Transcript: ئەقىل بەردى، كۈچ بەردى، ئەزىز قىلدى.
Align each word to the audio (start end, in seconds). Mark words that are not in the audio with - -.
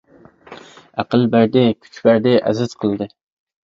ئەقىل 1.03 1.27
بەردى، 1.37 1.63
كۈچ 1.85 2.03
بەردى، 2.09 2.37
ئەزىز 2.43 2.79
قىلدى. 2.85 3.15